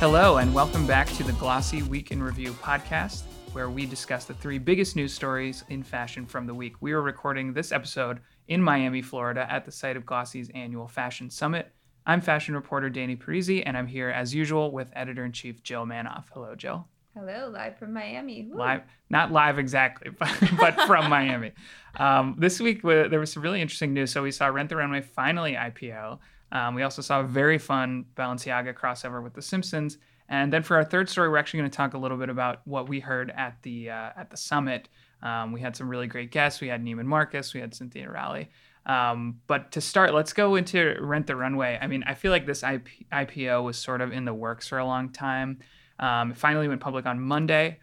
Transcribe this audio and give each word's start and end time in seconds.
Hello, 0.00 0.36
and 0.36 0.54
welcome 0.54 0.86
back 0.86 1.08
to 1.14 1.24
the 1.24 1.32
Glossy 1.32 1.82
Week 1.82 2.12
in 2.12 2.22
Review 2.22 2.52
podcast, 2.52 3.22
where 3.50 3.68
we 3.68 3.84
discuss 3.84 4.26
the 4.26 4.34
three 4.34 4.58
biggest 4.58 4.94
news 4.94 5.12
stories 5.12 5.64
in 5.70 5.82
fashion 5.82 6.24
from 6.24 6.46
the 6.46 6.54
week. 6.54 6.76
We 6.80 6.92
are 6.92 7.02
recording 7.02 7.52
this 7.52 7.72
episode 7.72 8.20
in 8.46 8.62
Miami, 8.62 9.02
Florida, 9.02 9.44
at 9.50 9.64
the 9.64 9.72
site 9.72 9.96
of 9.96 10.04
Glossy's 10.06 10.50
annual 10.54 10.86
Fashion 10.86 11.28
Summit. 11.28 11.72
I'm 12.06 12.20
fashion 12.20 12.54
reporter 12.54 12.88
Danny 12.88 13.16
Parisi, 13.16 13.64
and 13.66 13.76
I'm 13.76 13.88
here 13.88 14.08
as 14.08 14.32
usual 14.32 14.70
with 14.70 14.88
editor 14.92 15.24
in 15.24 15.32
chief 15.32 15.64
Jill 15.64 15.84
Manoff. 15.84 16.26
Hello, 16.32 16.54
Jill. 16.54 16.86
Hello, 17.16 17.50
live 17.52 17.76
from 17.76 17.92
Miami. 17.92 18.44
Woo. 18.48 18.56
Live, 18.56 18.82
not 19.10 19.32
live 19.32 19.58
exactly, 19.58 20.10
but, 20.18 20.32
but 20.60 20.80
from 20.82 21.10
Miami. 21.10 21.50
Um, 21.98 22.36
this 22.38 22.60
week, 22.60 22.82
there 22.84 23.18
was 23.18 23.32
some 23.32 23.42
really 23.42 23.60
interesting 23.60 23.94
news. 23.94 24.12
So 24.12 24.22
we 24.22 24.30
saw 24.30 24.46
Rent 24.46 24.68
the 24.68 24.76
Runway 24.76 25.00
finally 25.00 25.54
IPO. 25.54 26.20
Um, 26.52 26.74
we 26.74 26.82
also 26.82 27.02
saw 27.02 27.20
a 27.20 27.24
very 27.24 27.58
fun 27.58 28.06
Balenciaga 28.16 28.74
crossover 28.74 29.22
with 29.22 29.34
The 29.34 29.42
Simpsons. 29.42 29.98
And 30.28 30.52
then 30.52 30.62
for 30.62 30.76
our 30.76 30.84
third 30.84 31.08
story, 31.08 31.28
we're 31.28 31.38
actually 31.38 31.60
going 31.60 31.70
to 31.70 31.76
talk 31.76 31.94
a 31.94 31.98
little 31.98 32.18
bit 32.18 32.28
about 32.28 32.60
what 32.66 32.88
we 32.88 33.00
heard 33.00 33.30
at 33.30 33.56
the 33.62 33.90
uh, 33.90 34.10
at 34.16 34.30
the 34.30 34.36
summit. 34.36 34.88
Um, 35.22 35.52
we 35.52 35.60
had 35.60 35.74
some 35.74 35.88
really 35.88 36.06
great 36.06 36.30
guests. 36.30 36.60
We 36.60 36.68
had 36.68 36.84
Neiman 36.84 37.06
Marcus, 37.06 37.54
we 37.54 37.60
had 37.60 37.74
Cynthia 37.74 38.10
Rowley. 38.10 38.50
Um, 38.86 39.40
but 39.46 39.72
to 39.72 39.80
start, 39.80 40.14
let's 40.14 40.32
go 40.32 40.56
into 40.56 40.96
Rent 41.00 41.26
the 41.26 41.36
Runway. 41.36 41.78
I 41.80 41.86
mean, 41.86 42.04
I 42.06 42.14
feel 42.14 42.32
like 42.32 42.46
this 42.46 42.62
IP- 42.62 42.88
IPO 43.12 43.62
was 43.64 43.76
sort 43.76 44.00
of 44.00 44.12
in 44.12 44.24
the 44.24 44.32
works 44.32 44.68
for 44.68 44.78
a 44.78 44.84
long 44.84 45.10
time. 45.10 45.58
Um, 45.98 46.30
it 46.30 46.38
finally 46.38 46.68
went 46.68 46.80
public 46.80 47.04
on 47.04 47.20
Monday. 47.20 47.80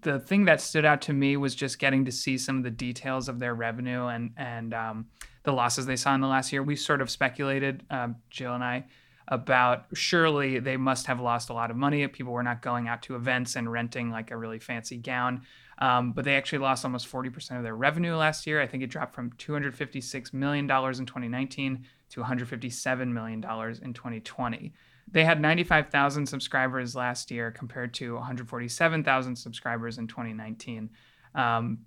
The 0.00 0.18
thing 0.18 0.46
that 0.46 0.60
stood 0.60 0.84
out 0.84 1.00
to 1.02 1.12
me 1.12 1.36
was 1.36 1.54
just 1.54 1.78
getting 1.78 2.04
to 2.06 2.12
see 2.12 2.38
some 2.38 2.58
of 2.58 2.64
the 2.64 2.70
details 2.70 3.28
of 3.28 3.38
their 3.38 3.54
revenue 3.54 4.06
and 4.06 4.32
and 4.36 4.74
um, 4.74 5.06
the 5.44 5.52
losses 5.52 5.86
they 5.86 5.96
saw 5.96 6.14
in 6.14 6.20
the 6.20 6.26
last 6.26 6.52
year. 6.52 6.62
We 6.62 6.76
sort 6.76 7.00
of 7.00 7.10
speculated, 7.10 7.84
um, 7.90 8.16
Jill 8.30 8.54
and 8.54 8.64
I, 8.64 8.84
about 9.28 9.86
surely 9.92 10.58
they 10.58 10.76
must 10.76 11.06
have 11.06 11.20
lost 11.20 11.50
a 11.50 11.52
lot 11.52 11.70
of 11.70 11.76
money. 11.76 12.06
People 12.08 12.32
were 12.32 12.42
not 12.42 12.62
going 12.62 12.88
out 12.88 13.02
to 13.02 13.14
events 13.14 13.56
and 13.56 13.70
renting 13.70 14.10
like 14.10 14.30
a 14.30 14.36
really 14.36 14.58
fancy 14.58 14.96
gown. 14.96 15.42
Um, 15.80 16.12
but 16.12 16.24
they 16.24 16.34
actually 16.34 16.58
lost 16.58 16.84
almost 16.84 17.10
40% 17.10 17.56
of 17.56 17.62
their 17.62 17.76
revenue 17.76 18.16
last 18.16 18.46
year. 18.46 18.60
I 18.60 18.66
think 18.66 18.82
it 18.82 18.88
dropped 18.88 19.14
from 19.14 19.30
$256 19.32 20.32
million 20.32 20.64
in 20.64 20.68
2019 21.06 21.84
to 22.10 22.20
$157 22.20 23.12
million 23.12 23.38
in 23.38 23.92
2020. 23.92 24.72
They 25.10 25.24
had 25.24 25.40
95,000 25.40 26.26
subscribers 26.26 26.96
last 26.96 27.30
year 27.30 27.50
compared 27.50 27.94
to 27.94 28.14
147,000 28.14 29.36
subscribers 29.36 29.98
in 29.98 30.06
2019. 30.06 30.90
Um, 31.34 31.78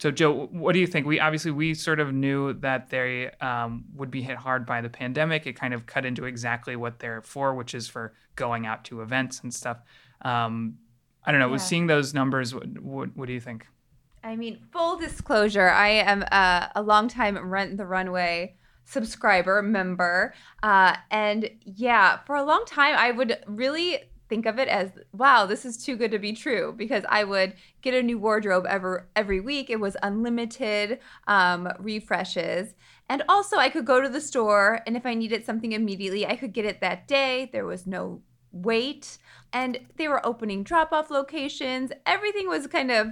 so, 0.00 0.10
Joe, 0.10 0.46
what 0.50 0.72
do 0.72 0.78
you 0.78 0.86
think? 0.86 1.06
We 1.06 1.20
obviously 1.20 1.50
we 1.50 1.74
sort 1.74 2.00
of 2.00 2.10
knew 2.14 2.54
that 2.54 2.88
they 2.88 3.30
um, 3.42 3.84
would 3.94 4.10
be 4.10 4.22
hit 4.22 4.38
hard 4.38 4.64
by 4.64 4.80
the 4.80 4.88
pandemic. 4.88 5.46
It 5.46 5.56
kind 5.56 5.74
of 5.74 5.84
cut 5.84 6.06
into 6.06 6.24
exactly 6.24 6.74
what 6.74 7.00
they're 7.00 7.20
for, 7.20 7.54
which 7.54 7.74
is 7.74 7.86
for 7.86 8.14
going 8.34 8.64
out 8.64 8.82
to 8.86 9.02
events 9.02 9.40
and 9.40 9.52
stuff. 9.52 9.82
Um, 10.22 10.78
I 11.22 11.32
don't 11.32 11.40
know. 11.40 11.50
Yeah. 11.50 11.58
Seeing 11.58 11.86
those 11.86 12.14
numbers, 12.14 12.54
what, 12.54 12.80
what, 12.80 13.14
what 13.14 13.26
do 13.26 13.34
you 13.34 13.40
think? 13.40 13.66
I 14.24 14.36
mean, 14.36 14.60
full 14.72 14.96
disclosure, 14.96 15.68
I 15.68 15.88
am 15.88 16.22
a, 16.22 16.70
a 16.76 16.82
longtime 16.82 17.36
Rent 17.36 17.76
the 17.76 17.84
Runway 17.84 18.56
subscriber 18.86 19.60
member, 19.60 20.32
uh, 20.62 20.96
and 21.10 21.50
yeah, 21.62 22.20
for 22.24 22.36
a 22.36 22.42
long 22.42 22.64
time, 22.66 22.94
I 22.96 23.10
would 23.10 23.36
really 23.46 23.98
think 24.30 24.46
of 24.46 24.58
it 24.58 24.68
as 24.68 24.92
wow 25.12 25.44
this 25.44 25.66
is 25.66 25.76
too 25.76 25.96
good 25.96 26.10
to 26.12 26.18
be 26.18 26.32
true 26.32 26.72
because 26.78 27.04
i 27.10 27.22
would 27.22 27.52
get 27.82 27.92
a 27.92 28.02
new 28.02 28.18
wardrobe 28.18 28.64
every 28.68 29.00
every 29.16 29.40
week. 29.40 29.70
It 29.70 29.80
was 29.80 29.96
unlimited 30.02 30.98
um, 31.26 31.68
refreshes. 31.78 32.74
And 33.08 33.22
also 33.28 33.56
i 33.56 33.68
could 33.68 33.84
go 33.84 34.00
to 34.00 34.08
the 34.08 34.20
store 34.20 34.80
and 34.86 34.96
if 34.96 35.04
i 35.04 35.14
needed 35.14 35.44
something 35.44 35.72
immediately 35.72 36.26
i 36.26 36.36
could 36.36 36.52
get 36.52 36.64
it 36.64 36.80
that 36.80 37.08
day. 37.08 37.50
There 37.52 37.66
was 37.66 37.86
no 37.86 38.22
wait. 38.52 39.18
And 39.52 39.78
they 39.96 40.08
were 40.08 40.24
opening 40.24 40.62
drop 40.62 40.92
off 40.92 41.10
locations. 41.10 41.92
Everything 42.06 42.48
was 42.48 42.66
kind 42.66 42.90
of 42.90 43.08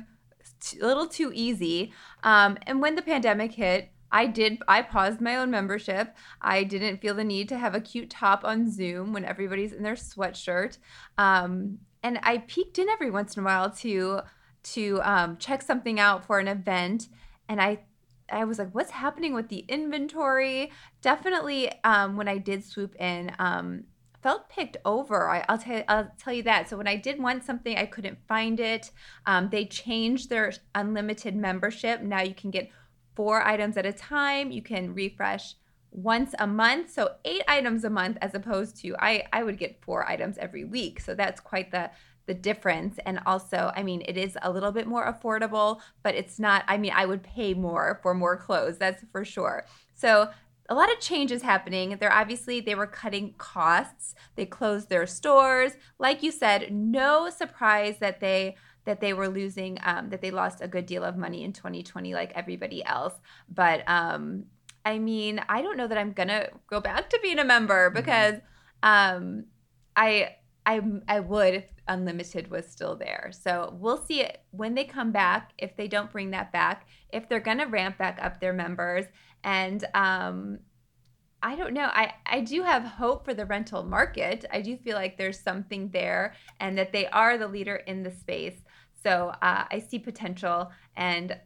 a 0.80 0.86
little 0.86 1.07
too 1.07 1.33
easy. 1.34 1.92
Um, 2.23 2.58
and 2.67 2.80
when 2.80 2.95
the 2.95 3.02
pandemic 3.02 3.52
hit 3.52 3.90
I 4.11 4.27
did 4.27 4.58
I 4.67 4.83
paused 4.83 5.20
my 5.20 5.36
own 5.36 5.51
membership. 5.51 6.17
I 6.41 6.64
didn't 6.64 7.01
feel 7.01 7.14
the 7.14 7.24
need 7.24 7.48
to 7.51 7.58
have 7.58 7.74
a 7.74 7.80
cute 7.80 8.11
top 8.11 8.45
on 8.45 8.70
Zoom 8.70 9.13
when 9.13 9.24
everybody's 9.24 9.73
in 9.73 9.83
their 9.83 9.95
sweatshirt. 9.95 10.79
Um, 11.17 11.79
and 12.02 12.19
I 12.23 12.39
peeked 12.39 12.79
in 12.79 12.89
every 12.89 13.11
once 13.11 13.36
in 13.36 13.42
a 13.42 13.46
while 13.46 13.70
to 13.70 14.20
to 14.74 15.01
um, 15.02 15.36
check 15.39 15.63
something 15.63 16.01
out 16.01 16.24
for 16.24 16.39
an 16.39 16.48
event. 16.48 17.08
And 17.48 17.61
I 17.61 17.80
I 18.30 18.45
was 18.45 18.58
like, 18.58 18.74
what's 18.74 18.91
happening 18.91 19.35
with 19.35 19.48
the 19.48 19.64
inventory? 19.69 20.70
Definitely 21.01 21.73
um, 21.85 22.17
when 22.17 22.29
I 22.29 22.39
did 22.39 22.63
swoop 22.64 22.95
in, 22.96 23.33
um, 23.39 23.85
felt 24.23 24.51
picked 24.51 24.77
over. 24.85 25.29
I, 25.29 25.45
will 25.48 25.58
tell 25.58 25.83
I'll 25.89 26.11
tell 26.19 26.33
you 26.33 26.42
that. 26.42 26.69
So 26.69 26.77
when 26.77 26.89
I 26.89 26.96
did 26.96 27.23
want 27.23 27.45
something, 27.45 27.77
I 27.77 27.86
couldn't 27.86 28.19
find 28.27 28.61
it. 28.61 28.90
Um, 29.27 29.48
they 29.51 29.64
changed 29.64 30.29
their 30.29 30.52
unlimited 30.75 31.36
membership. 31.36 32.02
Now 32.02 32.23
you 32.23 32.35
can 32.35 32.51
get 32.51 32.70
four 33.18 33.45
items 33.45 33.77
at 33.77 33.84
a 33.84 33.92
time. 33.92 34.52
You 34.52 34.62
can 34.62 34.95
refresh 34.95 35.56
once 35.90 36.36
a 36.39 36.46
month, 36.46 36.92
so 36.92 37.17
eight 37.24 37.42
items 37.48 37.83
a 37.83 37.90
month, 37.90 38.17
as 38.23 38.33
opposed 38.33 38.80
to 38.83 38.95
I 39.01 39.24
I 39.33 39.42
would 39.42 39.58
get 39.58 39.83
four 39.83 40.08
items 40.08 40.39
every 40.39 40.64
week. 40.64 41.01
So 41.01 41.17
that's 41.17 41.40
quite 41.40 41.73
the 41.73 41.90
the 42.27 42.34
difference. 42.34 43.01
And 43.05 43.18
also, 43.27 43.73
I 43.74 43.83
mean, 43.83 44.02
it 44.07 44.17
is 44.17 44.39
a 44.42 44.52
little 44.52 44.70
bit 44.70 44.86
more 44.86 45.12
affordable, 45.12 45.80
but 46.05 46.14
it's 46.14 46.39
not. 46.39 46.62
I 46.68 46.78
mean, 46.78 46.92
I 46.95 47.07
would 47.07 47.24
pay 47.24 47.55
more 47.55 47.98
for 48.02 48.14
more 48.14 48.36
clothes. 48.36 48.78
That's 48.78 49.02
for 49.11 49.24
sure. 49.24 49.67
So 49.95 50.28
a 50.68 50.74
lot 50.74 50.92
of 50.92 51.01
changes 51.01 51.42
happening. 51.42 51.96
They're 51.98 52.12
obviously 52.12 52.61
they 52.61 52.77
were 52.77 52.86
cutting 52.86 53.34
costs. 53.39 54.14
They 54.36 54.46
closed 54.46 54.90
their 54.90 55.08
stores. 55.08 55.73
Like 55.98 56.23
you 56.23 56.30
said, 56.30 56.73
no 56.73 57.30
surprise 57.30 57.96
that 57.98 58.20
they 58.20 58.55
that 58.89 59.03
they 59.03 59.13
were 59.13 59.29
losing, 59.29 59.79
um, 59.85 60.09
that 60.09 60.23
they 60.23 60.31
lost 60.31 60.63
a 60.63 60.67
good 60.67 60.87
deal 60.87 61.05
of 61.05 61.15
money 61.15 61.45
in 61.45 61.53
2020, 61.53 62.15
like 62.15 62.33
everybody 62.35 62.83
else. 62.83 63.13
But 63.47 63.87
um, 63.87 64.47
I 64.83 64.99
mean, 64.99 65.43
I 65.47 65.61
don't 65.61 65.77
know 65.77 65.87
that 65.87 65.99
I'm 65.99 66.13
gonna 66.13 66.49
go 66.71 66.81
back 66.81 67.11
to 67.11 67.21
being 67.23 67.39
a 67.39 67.45
member 67.45 67.91
mm-hmm. 67.91 67.97
because 67.97 68.37
um, 68.83 69.45
I 69.95 70.37
I 70.65 70.81
I 71.07 71.21
would 71.21 71.53
if 71.53 71.65
unlimited 71.87 72.51
was 72.51 72.67
still 72.67 72.97
there. 72.97 73.31
So 73.31 73.77
we'll 73.79 74.03
see 74.03 74.23
it 74.23 74.41
when 74.53 74.75
they 74.75 74.85
come 74.85 75.13
back. 75.13 75.53
If 75.59 75.77
they 75.77 75.87
don't 75.87 76.11
bring 76.11 76.31
that 76.31 76.51
back, 76.51 76.89
if 77.13 77.29
they're 77.29 77.41
gonna 77.41 77.67
ramp 77.67 77.99
back 77.99 78.19
up 78.23 78.41
their 78.41 78.55
members, 78.55 79.05
and 79.45 79.85
um, 79.93 80.61
I 81.43 81.55
don't 81.55 81.73
know. 81.73 81.89
I, 81.93 82.15
I 82.27 82.41
do 82.41 82.63
have 82.63 82.83
hope 82.83 83.25
for 83.25 83.33
the 83.33 83.47
rental 83.47 83.83
market. 83.83 84.45
I 84.53 84.61
do 84.61 84.77
feel 84.77 84.97
like 84.97 85.17
there's 85.17 85.39
something 85.39 85.91
there 85.91 86.35
and 86.61 86.77
that 86.79 86.93
they 86.93 87.07
are 87.07 87.39
the 87.39 87.47
leader 87.47 87.77
in 87.77 88.03
the 88.03 88.11
space. 88.11 88.61
So 89.03 89.33
uh, 89.41 89.65
I 89.71 89.79
see 89.79 90.01
potential. 90.01 90.73
And 90.97 91.39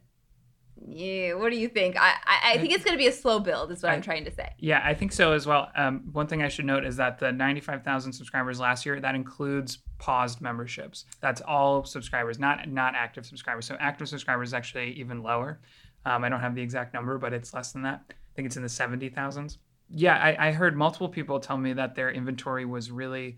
yeah, 0.87 1.35
what 1.35 1.51
do 1.51 1.57
you 1.57 1.69
think? 1.69 1.95
I, 1.95 2.13
I, 2.25 2.53
I 2.53 2.57
think 2.57 2.73
it's 2.73 2.83
going 2.83 2.95
to 2.95 3.01
be 3.01 3.07
a 3.07 3.11
slow 3.11 3.39
build, 3.39 3.71
is 3.71 3.83
what 3.83 3.91
I, 3.91 3.95
am 3.95 4.01
trying 4.01 4.25
to 4.25 4.31
say. 4.31 4.49
Yeah, 4.57 4.81
I 4.83 4.93
think 4.95 5.11
so 5.11 5.31
as 5.31 5.45
well. 5.45 5.69
Um, 5.75 6.09
one 6.11 6.27
thing 6.27 6.41
I 6.41 6.47
should 6.47 6.65
note 6.65 6.85
is 6.85 6.97
that 6.97 7.19
the 7.19 7.31
95,000 7.31 8.11
subscribers 8.11 8.59
last 8.59 8.85
year 8.85 8.99
that 8.99 9.15
includes 9.15 9.79
paused 9.99 10.41
memberships. 10.41 11.05
That's 11.21 11.41
all 11.41 11.85
subscribers, 11.85 12.39
not 12.39 12.67
not 12.67 12.95
active 12.95 13.25
subscribers. 13.25 13.65
So 13.65 13.77
active 13.79 14.09
subscribers 14.09 14.49
is 14.49 14.53
actually 14.53 14.91
even 14.93 15.21
lower. 15.21 15.61
Um, 16.05 16.23
I 16.23 16.29
don't 16.29 16.41
have 16.41 16.55
the 16.55 16.61
exact 16.61 16.93
number, 16.93 17.17
but 17.17 17.31
it's 17.31 17.53
less 17.53 17.71
than 17.71 17.83
that. 17.83 18.03
I 18.09 18.13
think 18.35 18.47
it's 18.47 18.57
in 18.57 18.63
the 18.63 18.67
70,000s. 18.67 19.57
Yeah, 19.95 20.15
I, 20.15 20.47
I 20.47 20.51
heard 20.51 20.75
multiple 20.75 21.09
people 21.09 21.39
tell 21.39 21.57
me 21.57 21.73
that 21.73 21.95
their 21.95 22.11
inventory 22.11 22.65
was 22.65 22.89
really 22.89 23.37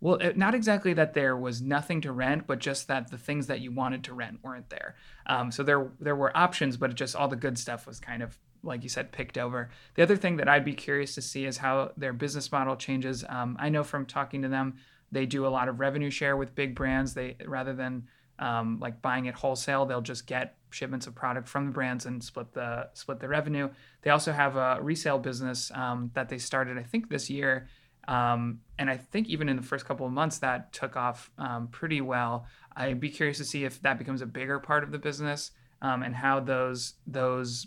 well, 0.00 0.18
not 0.34 0.54
exactly 0.54 0.94
that 0.94 1.12
there 1.12 1.36
was 1.36 1.60
nothing 1.60 2.00
to 2.00 2.12
rent, 2.12 2.46
but 2.46 2.58
just 2.58 2.88
that 2.88 3.10
the 3.10 3.18
things 3.18 3.48
that 3.48 3.60
you 3.60 3.70
wanted 3.70 4.04
to 4.04 4.14
rent 4.14 4.40
weren't 4.42 4.70
there. 4.70 4.96
Um, 5.26 5.52
so 5.52 5.62
there 5.62 5.90
there 6.00 6.16
were 6.16 6.34
options, 6.36 6.78
but 6.78 6.94
just 6.94 7.14
all 7.14 7.28
the 7.28 7.36
good 7.36 7.58
stuff 7.58 7.86
was 7.86 8.00
kind 8.00 8.22
of 8.22 8.38
like 8.62 8.82
you 8.82 8.88
said 8.88 9.12
picked 9.12 9.36
over. 9.36 9.70
The 9.94 10.02
other 10.02 10.16
thing 10.16 10.36
that 10.36 10.48
I'd 10.48 10.64
be 10.64 10.72
curious 10.72 11.14
to 11.16 11.22
see 11.22 11.44
is 11.44 11.58
how 11.58 11.92
their 11.96 12.12
business 12.14 12.50
model 12.50 12.76
changes. 12.76 13.24
Um, 13.28 13.56
I 13.60 13.68
know 13.68 13.84
from 13.84 14.06
talking 14.06 14.42
to 14.42 14.48
them, 14.48 14.76
they 15.12 15.26
do 15.26 15.46
a 15.46 15.48
lot 15.48 15.68
of 15.68 15.80
revenue 15.80 16.10
share 16.10 16.36
with 16.36 16.54
big 16.54 16.74
brands. 16.74 17.12
They 17.12 17.36
rather 17.46 17.74
than 17.74 18.08
um, 18.40 18.80
like 18.80 19.00
buying 19.00 19.26
it 19.26 19.34
wholesale, 19.34 19.86
they'll 19.86 20.00
just 20.00 20.26
get 20.26 20.56
shipments 20.70 21.06
of 21.06 21.14
product 21.14 21.48
from 21.48 21.66
the 21.66 21.72
brands 21.72 22.06
and 22.06 22.22
split 22.22 22.52
the 22.52 22.88
split 22.94 23.20
the 23.20 23.28
revenue. 23.28 23.68
They 24.02 24.10
also 24.10 24.32
have 24.32 24.56
a 24.56 24.78
resale 24.82 25.18
business 25.18 25.70
um, 25.74 26.10
that 26.14 26.28
they 26.28 26.38
started, 26.38 26.78
I 26.78 26.82
think, 26.82 27.08
this 27.08 27.30
year 27.30 27.68
um, 28.08 28.60
and 28.78 28.90
I 28.90 28.96
think 28.96 29.28
even 29.28 29.48
in 29.48 29.56
the 29.56 29.62
first 29.62 29.84
couple 29.84 30.06
of 30.06 30.12
months, 30.12 30.38
that 30.38 30.72
took 30.72 30.96
off 30.96 31.30
um, 31.38 31.68
pretty 31.68 32.00
well. 32.00 32.46
I'd 32.76 33.00
be 33.00 33.10
curious 33.10 33.38
to 33.38 33.44
see 33.44 33.64
if 33.64 33.80
that 33.82 33.98
becomes 33.98 34.22
a 34.22 34.26
bigger 34.26 34.58
part 34.58 34.82
of 34.82 34.90
the 34.90 34.98
business 34.98 35.52
um, 35.82 36.02
and 36.02 36.14
how 36.14 36.40
those 36.40 36.94
those 37.06 37.66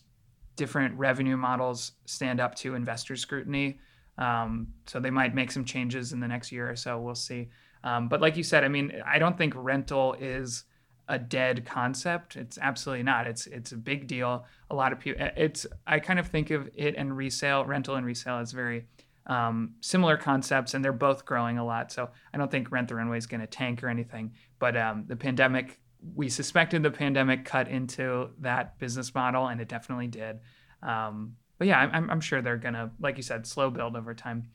different 0.55 0.97
revenue 0.97 1.37
models 1.37 1.93
stand 2.05 2.39
up 2.39 2.55
to 2.55 2.75
investor 2.75 3.15
scrutiny. 3.15 3.79
Um, 4.17 4.67
so 4.85 4.99
they 4.99 5.09
might 5.09 5.33
make 5.33 5.51
some 5.51 5.65
changes 5.65 6.13
in 6.13 6.19
the 6.19 6.27
next 6.27 6.51
year 6.51 6.69
or 6.69 6.75
so. 6.75 6.99
We'll 6.99 7.15
see. 7.15 7.49
Um, 7.83 8.07
but 8.07 8.21
like 8.21 8.37
you 8.37 8.43
said, 8.43 8.63
I 8.63 8.67
mean, 8.67 9.01
I 9.05 9.19
don't 9.19 9.37
think 9.37 9.53
rental 9.55 10.15
is 10.19 10.63
a 11.07 11.19
dead 11.19 11.65
concept. 11.65 12.35
It's 12.37 12.57
absolutely 12.57 13.03
not. 13.03 13.27
It's 13.27 13.45
it's 13.47 13.73
a 13.73 13.77
big 13.77 14.07
deal. 14.07 14.45
A 14.69 14.75
lot 14.75 14.93
of 14.93 14.99
people. 14.99 15.27
It's 15.35 15.65
I 15.85 15.99
kind 15.99 16.19
of 16.19 16.27
think 16.27 16.49
of 16.49 16.69
it 16.73 16.95
and 16.97 17.15
resale, 17.15 17.65
rental 17.65 17.95
and 17.95 18.05
resale 18.05 18.37
as 18.37 18.51
very 18.51 18.85
um, 19.27 19.75
similar 19.81 20.17
concepts, 20.17 20.73
and 20.73 20.83
they're 20.83 20.93
both 20.93 21.25
growing 21.25 21.57
a 21.57 21.65
lot. 21.65 21.91
So 21.91 22.09
I 22.33 22.37
don't 22.37 22.49
think 22.49 22.71
Rent 22.71 22.87
the 22.87 22.95
Runway 22.95 23.17
is 23.17 23.27
going 23.27 23.41
to 23.41 23.47
tank 23.47 23.83
or 23.83 23.89
anything. 23.89 24.33
But 24.59 24.77
um, 24.77 25.05
the 25.07 25.15
pandemic, 25.15 25.79
we 26.15 26.29
suspected 26.29 26.83
the 26.83 26.91
pandemic 26.91 27.45
cut 27.45 27.67
into 27.67 28.29
that 28.39 28.79
business 28.79 29.13
model, 29.13 29.47
and 29.47 29.59
it 29.59 29.67
definitely 29.67 30.07
did. 30.07 30.39
Um, 30.81 31.35
but 31.57 31.67
yeah, 31.67 31.79
I'm, 31.79 32.09
I'm 32.09 32.21
sure 32.21 32.41
they're 32.41 32.57
going 32.57 32.73
to, 32.73 32.91
like 32.99 33.17
you 33.17 33.23
said, 33.23 33.45
slow 33.45 33.69
build 33.69 33.95
over 33.95 34.13
time. 34.13 34.49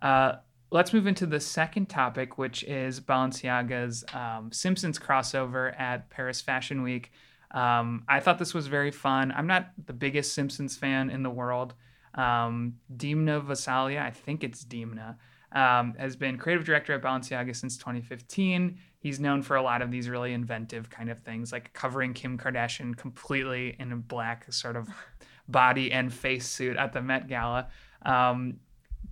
Uh, 0.00 0.36
let's 0.70 0.92
move 0.92 1.06
into 1.06 1.26
the 1.26 1.40
second 1.40 1.88
topic, 1.88 2.38
which 2.38 2.62
is 2.64 3.00
Balenciaga's 3.00 4.04
um, 4.12 4.52
Simpsons 4.52 4.98
crossover 4.98 5.78
at 5.80 6.10
Paris 6.10 6.40
Fashion 6.40 6.82
Week. 6.82 7.10
Um, 7.52 8.04
I 8.08 8.20
thought 8.20 8.38
this 8.38 8.52
was 8.52 8.66
very 8.66 8.90
fun. 8.90 9.32
I'm 9.34 9.46
not 9.46 9.70
the 9.86 9.94
biggest 9.94 10.34
Simpsons 10.34 10.76
fan 10.76 11.08
in 11.10 11.22
the 11.22 11.30
world. 11.30 11.74
Um, 12.14 12.74
Demna 12.94 13.42
Gvasalia, 13.42 14.02
I 14.02 14.10
think 14.10 14.44
it's 14.44 14.64
Demna, 14.64 15.16
um, 15.52 15.94
has 15.98 16.16
been 16.16 16.36
creative 16.36 16.64
director 16.64 16.92
at 16.92 17.02
Balenciaga 17.02 17.56
since 17.56 17.78
2015. 17.78 18.78
He's 19.00 19.20
known 19.20 19.42
for 19.42 19.56
a 19.56 19.62
lot 19.62 19.80
of 19.80 19.90
these 19.90 20.08
really 20.08 20.34
inventive 20.34 20.90
kind 20.90 21.08
of 21.08 21.20
things, 21.20 21.52
like 21.52 21.72
covering 21.72 22.12
Kim 22.12 22.36
Kardashian 22.36 22.96
completely 22.96 23.76
in 23.78 23.92
a 23.92 23.96
black 23.96 24.52
sort 24.52 24.76
of 24.76 24.88
body 25.48 25.90
and 25.92 26.12
face 26.12 26.46
suit 26.46 26.76
at 26.76 26.92
the 26.92 27.00
Met 27.00 27.28
Gala. 27.28 27.68
Um, 28.02 28.58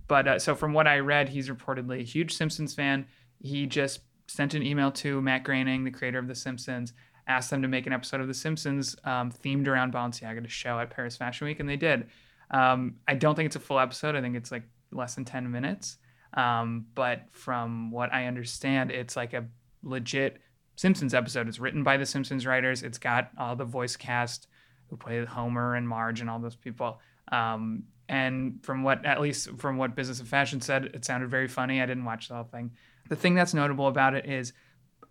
but 0.07 0.27
uh, 0.27 0.39
so 0.39 0.55
from 0.55 0.73
what 0.73 0.87
I 0.87 0.99
read, 0.99 1.29
he's 1.29 1.49
reportedly 1.49 1.99
a 2.01 2.03
huge 2.03 2.33
Simpsons 2.33 2.73
fan. 2.73 3.05
He 3.41 3.65
just 3.65 4.01
sent 4.27 4.53
an 4.53 4.63
email 4.63 4.91
to 4.91 5.21
Matt 5.21 5.43
Groening, 5.43 5.83
the 5.83 5.91
creator 5.91 6.19
of 6.19 6.27
The 6.27 6.35
Simpsons, 6.35 6.93
asked 7.27 7.49
them 7.49 7.61
to 7.61 7.67
make 7.67 7.87
an 7.87 7.93
episode 7.93 8.21
of 8.21 8.27
The 8.27 8.33
Simpsons 8.33 8.95
um, 9.03 9.31
themed 9.31 9.67
around 9.67 9.93
Balenciaga 9.93 10.43
to 10.43 10.49
show 10.49 10.79
at 10.79 10.89
Paris 10.89 11.17
Fashion 11.17 11.47
Week, 11.47 11.59
and 11.59 11.69
they 11.69 11.77
did. 11.77 12.07
Um, 12.51 12.95
I 13.07 13.15
don't 13.15 13.35
think 13.35 13.47
it's 13.47 13.55
a 13.55 13.61
full 13.61 13.79
episode. 13.79 14.15
I 14.15 14.21
think 14.21 14.35
it's 14.35 14.51
like 14.51 14.63
less 14.91 15.15
than 15.15 15.25
10 15.25 15.51
minutes. 15.51 15.97
Um, 16.33 16.85
but 16.95 17.23
from 17.31 17.91
what 17.91 18.13
I 18.13 18.25
understand, 18.25 18.91
it's 18.91 19.15
like 19.15 19.33
a 19.33 19.45
legit 19.83 20.39
Simpsons 20.75 21.13
episode. 21.13 21.47
It's 21.47 21.59
written 21.59 21.83
by 21.83 21.97
the 21.97 22.05
Simpsons 22.05 22.45
writers. 22.45 22.83
It's 22.83 22.97
got 22.97 23.31
all 23.37 23.55
the 23.55 23.65
voice 23.65 23.95
cast 23.95 24.47
who 24.89 24.97
play 24.97 25.23
Homer 25.25 25.75
and 25.75 25.87
Marge 25.87 26.21
and 26.21 26.29
all 26.29 26.39
those 26.39 26.55
people. 26.55 26.99
Um, 27.31 27.83
and 28.09 28.59
from 28.63 28.83
what, 28.83 29.05
at 29.05 29.21
least 29.21 29.49
from 29.57 29.77
what 29.77 29.95
Business 29.95 30.19
of 30.19 30.27
Fashion 30.27 30.61
said, 30.61 30.85
it 30.85 31.05
sounded 31.05 31.29
very 31.29 31.47
funny. 31.47 31.81
I 31.81 31.85
didn't 31.85 32.05
watch 32.05 32.27
the 32.29 32.35
whole 32.35 32.43
thing. 32.43 32.71
The 33.09 33.15
thing 33.15 33.35
that's 33.35 33.53
notable 33.53 33.87
about 33.87 34.13
it 34.13 34.25
is 34.25 34.53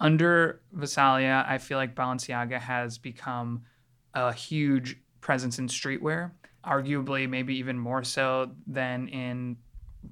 under 0.00 0.60
Gvasalia, 0.75 1.46
I 1.48 1.58
feel 1.58 1.78
like 1.78 1.94
Balenciaga 1.94 2.60
has 2.60 2.98
become 2.98 3.64
a 4.14 4.32
huge 4.32 4.98
presence 5.20 5.58
in 5.58 5.69
streetwear, 5.69 6.32
arguably 6.64 7.28
maybe 7.28 7.56
even 7.56 7.78
more 7.78 8.04
so 8.04 8.52
than 8.66 9.08
in 9.08 9.56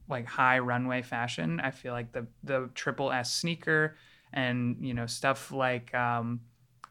like 0.09 0.27
high 0.27 0.59
runway 0.59 1.03
fashion. 1.03 1.61
I 1.61 1.71
feel 1.71 1.93
like 1.93 2.13
the 2.13 2.27
the 2.43 2.71
triple 2.75 3.13
S 3.13 3.33
sneaker 3.33 3.97
and 4.33 4.77
you 4.81 4.95
know 4.95 5.07
stuff 5.07 5.53
like 5.53 5.95
um, 5.95 6.41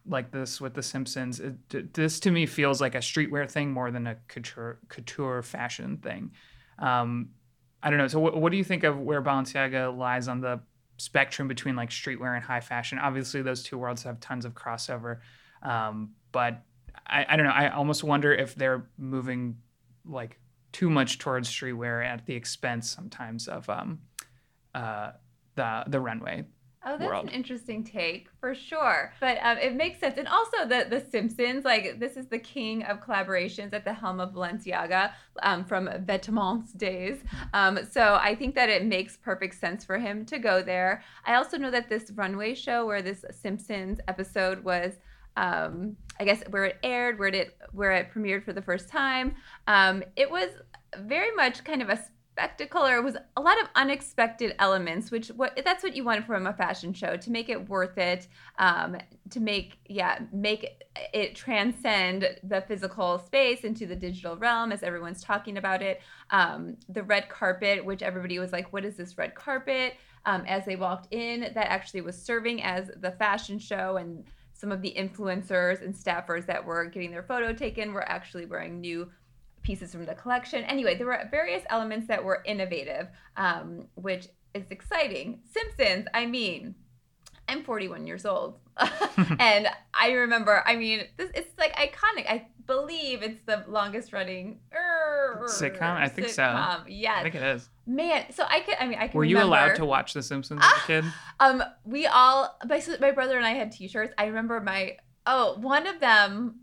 like 0.07 0.31
this 0.31 0.59
with 0.59 0.73
the 0.73 0.83
Simpsons. 0.83 1.39
It, 1.39 1.93
this 1.93 2.19
to 2.21 2.31
me 2.31 2.45
feels 2.45 2.81
like 2.81 2.95
a 2.95 2.99
streetwear 2.99 3.49
thing 3.49 3.71
more 3.71 3.91
than 3.91 4.07
a 4.07 4.15
couture 4.27 4.79
couture 4.89 5.41
fashion 5.41 5.97
thing. 5.97 6.31
Um, 6.79 7.29
I 7.81 7.89
don't 7.89 7.99
know. 7.99 8.07
So 8.07 8.19
what, 8.19 8.35
what 8.37 8.51
do 8.51 8.57
you 8.57 8.63
think 8.63 8.83
of 8.83 8.99
where 8.99 9.21
Balenciaga 9.21 9.95
lies 9.95 10.27
on 10.27 10.41
the 10.41 10.59
spectrum 10.97 11.47
between 11.47 11.75
like 11.75 11.89
streetwear 11.89 12.35
and 12.35 12.43
high 12.43 12.61
fashion? 12.61 12.99
Obviously, 12.99 13.41
those 13.41 13.63
two 13.63 13.77
worlds 13.77 14.03
have 14.03 14.19
tons 14.19 14.45
of 14.45 14.53
crossover, 14.53 15.19
um, 15.61 16.11
but 16.31 16.63
I, 17.07 17.25
I 17.29 17.35
don't 17.35 17.45
know. 17.45 17.51
I 17.51 17.69
almost 17.69 18.03
wonder 18.03 18.33
if 18.33 18.55
they're 18.55 18.87
moving 18.97 19.57
like 20.05 20.39
too 20.71 20.89
much 20.89 21.19
towards 21.19 21.49
streetwear 21.49 22.05
at 22.05 22.25
the 22.25 22.33
expense 22.33 22.89
sometimes 22.89 23.47
of 23.47 23.69
um, 23.69 23.99
uh, 24.75 25.11
the 25.55 25.83
the 25.87 25.99
runway. 25.99 26.43
Oh, 26.85 26.97
that's 26.97 27.09
world. 27.09 27.25
an 27.25 27.31
interesting 27.31 27.83
take 27.83 28.27
for 28.39 28.53
sure. 28.53 29.13
But 29.19 29.37
um, 29.41 29.57
it 29.57 29.75
makes 29.75 29.99
sense. 29.99 30.17
And 30.17 30.27
also 30.27 30.65
the 30.67 30.87
the 30.89 31.03
Simpsons, 31.09 31.63
like 31.63 31.99
this 31.99 32.17
is 32.17 32.27
the 32.27 32.39
king 32.39 32.83
of 32.83 32.99
collaborations 32.99 33.73
at 33.73 33.85
the 33.85 33.93
helm 33.93 34.19
of 34.19 34.33
Balenciaga 34.33 35.11
um, 35.41 35.63
from 35.63 35.87
Vetements 35.87 36.77
days. 36.77 37.19
Um, 37.53 37.79
so 37.89 38.19
I 38.21 38.35
think 38.35 38.55
that 38.55 38.69
it 38.69 38.85
makes 38.85 39.17
perfect 39.17 39.59
sense 39.59 39.85
for 39.85 39.97
him 39.97 40.25
to 40.25 40.39
go 40.39 40.61
there. 40.61 41.03
I 41.25 41.35
also 41.35 41.57
know 41.57 41.71
that 41.71 41.89
this 41.89 42.11
runway 42.11 42.53
show 42.53 42.85
where 42.85 43.01
this 43.01 43.23
Simpsons 43.31 43.99
episode 44.07 44.63
was 44.63 44.93
um, 45.35 45.95
I 46.19 46.25
guess 46.25 46.43
where 46.49 46.65
it 46.65 46.77
aired, 46.83 47.17
where 47.17 47.29
it 47.29 47.57
where 47.71 47.91
it 47.91 48.11
premiered 48.13 48.43
for 48.43 48.53
the 48.53 48.61
first 48.61 48.89
time. 48.89 49.35
Um, 49.67 50.03
it 50.15 50.29
was 50.29 50.49
very 50.99 51.31
much 51.35 51.63
kind 51.63 51.81
of 51.81 51.89
a 51.89 51.99
spectacle 52.33 52.83
or 52.83 52.97
it 52.97 53.03
was 53.03 53.15
a 53.37 53.41
lot 53.41 53.61
of 53.61 53.67
unexpected 53.75 54.55
elements 54.57 55.11
which 55.11 55.27
what 55.29 55.59
that's 55.63 55.83
what 55.83 55.95
you 55.95 56.03
want 56.03 56.25
from 56.25 56.47
a 56.47 56.53
fashion 56.53 56.91
show 56.91 57.15
to 57.15 57.29
make 57.29 57.47
it 57.47 57.69
worth 57.69 57.95
it 57.99 58.27
um, 58.57 58.97
to 59.29 59.39
make 59.39 59.77
yeah 59.87 60.17
make 60.31 60.83
it 61.13 61.35
transcend 61.35 62.27
the 62.43 62.61
physical 62.61 63.19
space 63.19 63.63
into 63.63 63.85
the 63.85 63.95
digital 63.95 64.35
realm 64.37 64.71
as 64.71 64.83
everyone's 64.83 65.23
talking 65.23 65.57
about 65.57 65.81
it. 65.81 66.01
Um, 66.29 66.77
the 66.89 67.03
red 67.03 67.29
carpet 67.29 67.83
which 67.83 68.01
everybody 68.01 68.39
was 68.39 68.51
like 68.51 68.71
what 68.73 68.85
is 68.85 68.95
this 68.95 69.17
red 69.17 69.35
carpet? 69.35 69.95
Um, 70.25 70.43
as 70.47 70.65
they 70.65 70.75
walked 70.75 71.13
in 71.13 71.41
that 71.41 71.69
actually 71.69 72.01
was 72.01 72.19
serving 72.19 72.63
as 72.63 72.89
the 73.01 73.11
fashion 73.11 73.59
show 73.59 73.97
and 73.97 74.23
some 74.53 74.71
of 74.71 74.81
the 74.81 74.93
influencers 74.97 75.83
and 75.83 75.93
staffers 75.93 76.45
that 76.45 76.63
were 76.63 76.85
getting 76.85 77.11
their 77.11 77.23
photo 77.23 77.51
taken 77.51 77.91
were 77.91 78.07
actually 78.07 78.45
wearing 78.45 78.79
new 78.79 79.09
pieces 79.63 79.91
from 79.91 80.05
the 80.05 80.13
collection. 80.15 80.63
Anyway, 80.65 80.95
there 80.95 81.07
were 81.07 81.27
various 81.31 81.63
elements 81.69 82.07
that 82.07 82.23
were 82.23 82.43
innovative, 82.45 83.07
um, 83.37 83.87
which 83.95 84.27
is 84.53 84.69
exciting. 84.69 85.39
Simpsons, 85.51 86.07
I 86.13 86.25
mean, 86.25 86.75
I'm 87.47 87.63
41 87.63 88.05
years 88.05 88.25
old. 88.25 88.59
and 89.39 89.67
I 89.93 90.11
remember, 90.11 90.63
I 90.65 90.75
mean, 90.75 91.05
this, 91.17 91.31
it's 91.33 91.57
like 91.57 91.75
iconic. 91.75 92.27
I 92.27 92.47
believe 92.65 93.21
it's 93.21 93.41
the 93.45 93.63
longest 93.67 94.13
running 94.13 94.59
er, 94.73 95.45
sitcom. 95.45 95.81
I 95.81 96.07
think 96.07 96.27
sitcom. 96.27 96.77
so. 96.77 96.83
Yes. 96.87 97.17
I 97.17 97.23
think 97.23 97.35
it 97.35 97.43
is. 97.43 97.69
Man, 97.85 98.25
so 98.31 98.45
I 98.49 98.61
could. 98.61 98.75
I 98.79 98.87
mean, 98.87 98.97
I 98.99 99.07
can. 99.07 99.17
Were 99.17 99.25
you 99.25 99.35
remember, 99.35 99.55
allowed 99.55 99.75
to 99.75 99.85
watch 99.85 100.13
The 100.13 100.23
Simpsons 100.23 100.61
as 100.63 100.71
a 100.71 100.87
kid? 100.87 101.05
Um, 101.39 101.63
we 101.83 102.07
all. 102.07 102.57
My 102.65 102.81
my 102.99 103.11
brother 103.11 103.37
and 103.37 103.45
I 103.45 103.51
had 103.51 103.71
T-shirts. 103.71 104.13
I 104.17 104.25
remember 104.25 104.61
my. 104.61 104.97
Oh, 105.25 105.57
one 105.59 105.87
of 105.87 105.99
them 105.99 106.61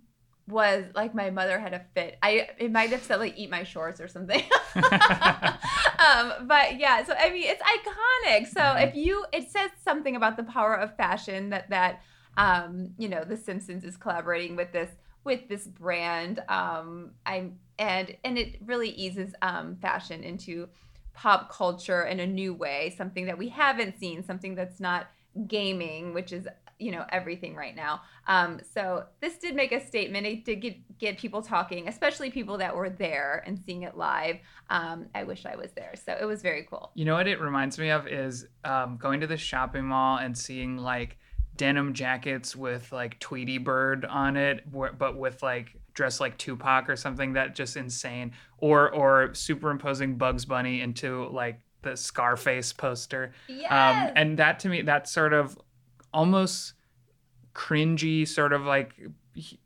was 0.51 0.85
like 0.95 1.15
my 1.15 1.31
mother 1.31 1.59
had 1.59 1.73
a 1.75 1.83
fit. 1.95 2.19
I 2.23 2.49
it 2.59 2.73
might 2.73 2.91
have 2.91 3.03
said 3.03 3.21
like 3.21 3.39
eat 3.39 3.51
my 3.51 3.63
shorts 3.65 4.01
or 4.01 4.09
something. 4.09 4.43
um, 4.75 6.33
but 6.47 6.79
yeah, 6.79 7.05
so 7.05 7.15
I 7.19 7.31
mean 7.31 7.45
it's 7.47 7.63
iconic. 7.63 8.47
So 8.49 8.61
Mhm. 8.61 8.89
if 8.89 8.95
you 8.95 9.25
it 9.33 9.51
says 9.51 9.71
something 9.83 10.17
about 10.17 10.37
the 10.37 10.45
power 10.45 10.75
of 10.75 10.97
fashion 10.97 11.51
that 11.51 11.71
that 11.71 12.03
um, 12.37 12.91
you 12.97 13.09
know, 13.09 13.25
The 13.25 13.37
Simpsons 13.37 13.85
is 13.85 13.97
collaborating 13.97 14.57
with 14.57 14.73
this 14.73 14.91
with 15.25 15.49
this 15.49 15.67
brand. 15.67 16.41
Um, 16.49 17.13
I'm 17.27 17.59
and 17.79 18.17
and 18.25 18.39
it 18.39 18.59
really 18.65 18.91
eases 18.91 19.35
um 19.43 19.77
fashion 19.77 20.23
into 20.23 20.69
pop 21.13 21.51
culture 21.53 22.03
in 22.05 22.21
a 22.21 22.27
new 22.27 22.55
way, 22.55 22.95
something 22.97 23.27
that 23.27 23.37
we 23.37 23.49
haven't 23.49 23.99
seen, 23.99 24.23
something 24.25 24.55
that's 24.55 24.81
not 24.81 25.09
gaming, 25.47 26.15
which 26.15 26.33
is 26.33 26.49
you 26.81 26.91
know 26.91 27.05
everything 27.11 27.55
right 27.55 27.77
now. 27.77 28.03
Um, 28.27 28.61
so 28.75 29.05
this 29.21 29.39
did 29.39 29.55
make 29.55 29.73
a 29.73 29.85
statement. 29.85 30.27
It 30.27 30.45
did 30.45 30.61
get 30.61 30.99
get 30.99 31.19
people 31.19 31.43
talking, 31.43 31.89
especially 31.89 32.31
people 32.31 32.59
that 32.59 32.75
were 32.75 32.91
there 32.91 33.43
and 33.47 33.59
seeing 33.59 33.83
it 33.83 33.97
live. 33.97 34.37
Um, 34.69 35.07
I 35.15 35.25
wish 35.25 35.47
I 35.47 35.57
was 35.57 35.71
there, 35.73 35.95
so 36.05 36.17
it 36.21 36.25
was 36.25 36.43
very 36.43 36.67
cool. 36.69 36.91
You 36.95 37.05
know 37.05 37.15
what 37.15 37.29
it 37.29 37.41
reminds 37.41 37.79
me 37.79 37.91
of 37.91 38.07
is 38.07 38.47
um, 38.65 38.97
going 38.97 39.21
to 39.21 39.27
the 39.27 39.37
shopping 39.37 39.85
mall 39.85 40.19
and 40.19 40.37
seeing 40.37 40.77
like 40.77 41.19
denim 41.57 41.93
jackets 41.93 42.57
with 42.57 42.91
like 42.91 43.19
Tweety 43.21 43.59
Bird 43.59 44.05
on 44.05 44.37
it, 44.37 44.65
but 44.73 45.17
with 45.17 45.43
like 45.43 45.77
dressed 45.93 46.21
like 46.21 46.39
Tupac 46.39 46.89
or 46.89 46.97
something 46.97 47.35
that 47.35 47.55
just 47.55 47.77
insane. 47.77 48.33
Or 48.59 48.91
or 48.91 49.35
superimposing 49.35 50.17
Bugs 50.17 50.45
Bunny 50.45 50.81
into 50.81 51.29
like 51.29 51.61
the 51.83 51.97
Scarface 51.97 52.73
poster. 52.73 53.33
Yes. 53.49 53.71
Um, 53.71 54.13
and 54.17 54.39
that 54.39 54.61
to 54.61 54.69
me, 54.69 54.83
that 54.83 55.09
sort 55.09 55.33
of 55.33 55.59
almost 56.13 56.75
cringy 57.55 58.27
sort 58.27 58.53
of 58.53 58.65
like 58.65 58.95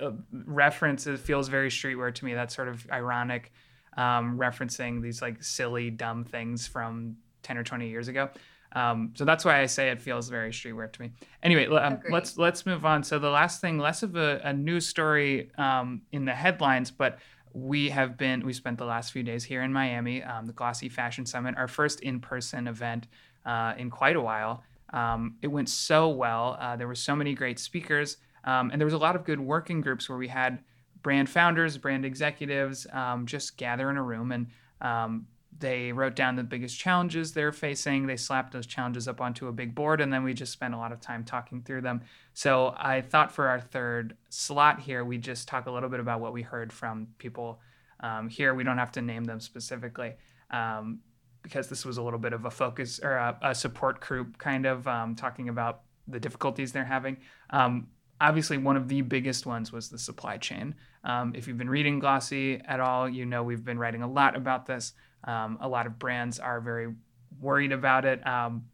uh, 0.00 0.10
reference 0.32 1.06
it 1.06 1.18
feels 1.18 1.48
very 1.48 1.68
streetwear 1.70 2.14
to 2.14 2.24
me. 2.24 2.34
That 2.34 2.52
sort 2.52 2.68
of 2.68 2.86
ironic 2.90 3.52
um, 3.96 4.38
referencing 4.38 5.02
these 5.02 5.22
like 5.22 5.42
silly, 5.42 5.90
dumb 5.90 6.24
things 6.24 6.66
from 6.66 7.16
10 7.42 7.58
or 7.58 7.64
20 7.64 7.88
years 7.88 8.08
ago. 8.08 8.28
Um, 8.74 9.12
so 9.14 9.24
that's 9.24 9.44
why 9.44 9.60
I 9.60 9.66
say 9.66 9.90
it 9.90 10.00
feels 10.00 10.28
very 10.28 10.50
streetwear 10.50 10.92
to 10.92 11.02
me. 11.02 11.12
Anyway, 11.42 11.66
um, 11.66 12.00
let's 12.10 12.36
let's 12.36 12.66
move 12.66 12.84
on. 12.84 13.04
So 13.04 13.18
the 13.18 13.30
last 13.30 13.60
thing, 13.60 13.78
less 13.78 14.02
of 14.02 14.16
a, 14.16 14.40
a 14.42 14.52
news 14.52 14.86
story 14.86 15.50
um, 15.56 16.02
in 16.10 16.24
the 16.24 16.34
headlines, 16.34 16.90
but 16.90 17.18
we 17.52 17.88
have 17.90 18.16
been 18.16 18.44
we 18.44 18.52
spent 18.52 18.78
the 18.78 18.84
last 18.84 19.12
few 19.12 19.22
days 19.22 19.44
here 19.44 19.62
in 19.62 19.72
Miami, 19.72 20.24
um, 20.24 20.46
the 20.46 20.52
Glossy 20.52 20.88
Fashion 20.88 21.24
Summit, 21.24 21.54
our 21.56 21.68
first 21.68 22.00
in-person 22.00 22.66
event 22.66 23.06
uh, 23.46 23.74
in 23.78 23.90
quite 23.90 24.16
a 24.16 24.20
while. 24.20 24.64
Um, 24.94 25.36
it 25.42 25.48
went 25.48 25.68
so 25.68 26.08
well. 26.08 26.56
Uh, 26.58 26.76
there 26.76 26.88
were 26.88 26.94
so 26.94 27.14
many 27.14 27.34
great 27.34 27.58
speakers, 27.58 28.16
um, 28.44 28.70
and 28.70 28.80
there 28.80 28.86
was 28.86 28.94
a 28.94 28.98
lot 28.98 29.16
of 29.16 29.24
good 29.24 29.40
working 29.40 29.80
groups 29.82 30.08
where 30.08 30.18
we 30.18 30.28
had 30.28 30.60
brand 31.02 31.28
founders, 31.28 31.76
brand 31.76 32.04
executives, 32.04 32.86
um, 32.92 33.26
just 33.26 33.58
gather 33.58 33.90
in 33.90 33.96
a 33.96 34.02
room 34.02 34.32
and 34.32 34.46
um, 34.80 35.26
they 35.58 35.92
wrote 35.92 36.16
down 36.16 36.36
the 36.36 36.42
biggest 36.42 36.78
challenges 36.78 37.32
they're 37.32 37.52
facing. 37.52 38.06
They 38.06 38.16
slapped 38.16 38.52
those 38.52 38.66
challenges 38.66 39.06
up 39.06 39.20
onto 39.20 39.46
a 39.46 39.52
big 39.52 39.74
board, 39.74 40.00
and 40.00 40.12
then 40.12 40.24
we 40.24 40.34
just 40.34 40.52
spent 40.52 40.74
a 40.74 40.76
lot 40.76 40.92
of 40.92 41.00
time 41.00 41.24
talking 41.24 41.62
through 41.62 41.82
them. 41.82 42.02
So 42.32 42.74
I 42.76 43.00
thought 43.00 43.32
for 43.32 43.48
our 43.48 43.60
third 43.60 44.16
slot 44.30 44.80
here, 44.80 45.04
we 45.04 45.18
just 45.18 45.46
talk 45.46 45.66
a 45.66 45.70
little 45.70 45.88
bit 45.88 46.00
about 46.00 46.20
what 46.20 46.32
we 46.32 46.42
heard 46.42 46.72
from 46.72 47.08
people 47.18 47.60
um, 48.00 48.28
here. 48.28 48.54
We 48.54 48.64
don't 48.64 48.78
have 48.78 48.92
to 48.92 49.02
name 49.02 49.24
them 49.24 49.40
specifically. 49.40 50.14
Um, 50.50 51.00
because 51.44 51.68
this 51.68 51.84
was 51.84 51.98
a 51.98 52.02
little 52.02 52.18
bit 52.18 52.32
of 52.32 52.46
a 52.46 52.50
focus 52.50 52.98
or 53.00 53.12
a, 53.12 53.38
a 53.42 53.54
support 53.54 54.00
group 54.00 54.38
kind 54.38 54.66
of 54.66 54.88
um, 54.88 55.14
talking 55.14 55.48
about 55.48 55.82
the 56.08 56.18
difficulties 56.18 56.72
they're 56.72 56.84
having. 56.84 57.18
Um, 57.50 57.88
obviously, 58.20 58.56
one 58.56 58.76
of 58.76 58.88
the 58.88 59.02
biggest 59.02 59.46
ones 59.46 59.70
was 59.70 59.90
the 59.90 59.98
supply 59.98 60.38
chain. 60.38 60.74
Um, 61.04 61.34
if 61.36 61.46
you've 61.46 61.58
been 61.58 61.70
reading 61.70 61.98
Glossy 61.98 62.60
at 62.66 62.80
all, 62.80 63.08
you 63.08 63.26
know 63.26 63.44
we've 63.44 63.64
been 63.64 63.78
writing 63.78 64.02
a 64.02 64.08
lot 64.08 64.36
about 64.36 64.66
this. 64.66 64.94
Um, 65.24 65.58
a 65.60 65.68
lot 65.68 65.86
of 65.86 65.98
brands 65.98 66.40
are 66.40 66.60
very 66.60 66.92
worried 67.40 67.72
about 67.72 68.06
it. 68.06 68.26
Um, 68.26 68.64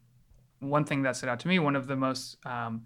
one 0.61 0.85
thing 0.85 1.03
that 1.03 1.17
stood 1.17 1.29
out 1.29 1.41
to 1.41 1.49
me, 1.49 1.59
one 1.59 1.75
of 1.75 1.89
the 1.89 1.97
most 1.97 2.37
um, 2.47 2.83